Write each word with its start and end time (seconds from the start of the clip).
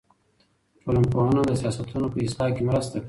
ټولنپوهنه 0.83 1.41
د 1.45 1.51
سیاستونو 1.61 2.07
په 2.13 2.17
اصلاح 2.27 2.49
کې 2.55 2.63
مرسته 2.69 2.93
کوي. 2.95 2.99